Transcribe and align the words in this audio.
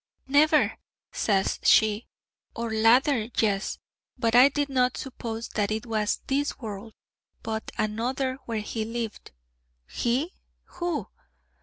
'Never,' 0.25 0.79
says 1.11 1.59
she, 1.61 2.07
'or 2.55 2.73
lather, 2.73 3.29
yes: 3.37 3.77
but 4.17 4.33
I 4.33 4.49
did 4.49 4.67
not 4.67 4.97
suppose 4.97 5.49
that 5.49 5.69
it 5.69 5.85
was 5.85 6.21
this 6.25 6.57
world, 6.57 6.95
but 7.43 7.69
another 7.77 8.37
where 8.47 8.61
he 8.61 8.83
lived.' 8.83 9.29
'He 9.85 10.33
who?' 10.63 11.07